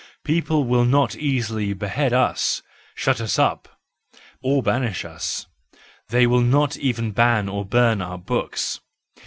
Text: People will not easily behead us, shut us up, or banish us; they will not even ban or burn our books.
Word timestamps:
People 0.23 0.63
will 0.63 0.83
not 0.85 1.15
easily 1.15 1.73
behead 1.73 2.11
us, 2.11 2.63
shut 2.95 3.21
us 3.21 3.37
up, 3.37 3.79
or 4.41 4.63
banish 4.63 5.05
us; 5.05 5.45
they 6.09 6.25
will 6.25 6.41
not 6.41 6.75
even 6.75 7.11
ban 7.11 7.47
or 7.47 7.63
burn 7.63 8.01
our 8.01 8.17
books. 8.17 8.79